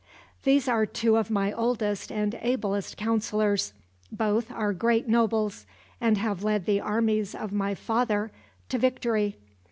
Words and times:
These 0.45 0.67
are 0.67 0.87
two 0.87 1.15
of 1.17 1.29
my 1.29 1.53
oldest 1.53 2.11
and 2.11 2.33
ablest 2.41 2.97
counselors 2.97 3.71
both 4.11 4.49
are 4.51 4.73
great 4.73 5.07
nobles, 5.07 5.67
and 6.01 6.17
have 6.17 6.43
led 6.43 6.65
the 6.65 6.81
armies 6.81 7.35
of 7.35 7.51
my 7.53 7.75
father 7.75 8.31
to 8.69 8.79
victory. 8.79 9.37